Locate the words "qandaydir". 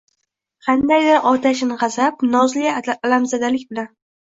0.67-1.19